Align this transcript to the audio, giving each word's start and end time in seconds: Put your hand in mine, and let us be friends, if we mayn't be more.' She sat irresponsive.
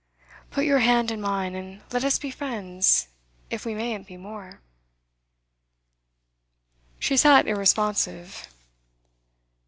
Put 0.49 0.65
your 0.65 0.79
hand 0.79 1.11
in 1.11 1.21
mine, 1.21 1.53
and 1.53 1.83
let 1.91 2.03
us 2.03 2.17
be 2.17 2.31
friends, 2.31 3.07
if 3.51 3.67
we 3.67 3.75
mayn't 3.75 4.07
be 4.07 4.17
more.' 4.17 4.59
She 6.97 7.15
sat 7.15 7.47
irresponsive. 7.47 8.47